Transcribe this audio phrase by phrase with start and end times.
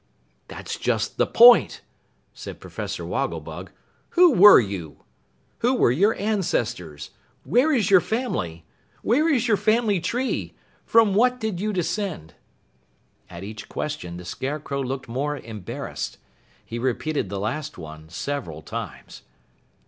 [0.47, 1.81] "That's just the point,"
[2.33, 3.69] said Professor Wogglebug.
[4.17, 5.03] "Who were you?
[5.59, 7.11] Who were your ancestors?
[7.43, 8.65] Where is your family?
[9.03, 10.55] Where is your family tree?
[10.87, 12.33] From what did you descend?"
[13.29, 16.17] At each question, the Scarecrow looked more embarrassed.
[16.65, 19.21] He repeated the last one several times.